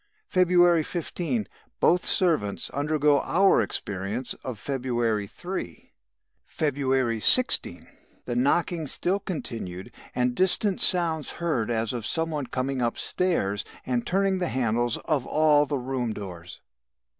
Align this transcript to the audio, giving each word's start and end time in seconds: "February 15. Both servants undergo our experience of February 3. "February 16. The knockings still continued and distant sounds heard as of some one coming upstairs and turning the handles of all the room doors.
"February 0.25 0.81
15. 0.81 1.47
Both 1.79 2.03
servants 2.07 2.71
undergo 2.71 3.19
our 3.21 3.61
experience 3.61 4.33
of 4.43 4.57
February 4.57 5.27
3. 5.27 5.93
"February 6.43 7.19
16. 7.19 7.87
The 8.25 8.35
knockings 8.35 8.91
still 8.91 9.19
continued 9.19 9.91
and 10.15 10.33
distant 10.33 10.81
sounds 10.81 11.33
heard 11.33 11.69
as 11.69 11.93
of 11.93 12.07
some 12.07 12.31
one 12.31 12.47
coming 12.47 12.81
upstairs 12.81 13.63
and 13.85 14.03
turning 14.07 14.39
the 14.39 14.47
handles 14.47 14.97
of 15.05 15.27
all 15.27 15.67
the 15.67 15.77
room 15.77 16.13
doors. 16.13 16.61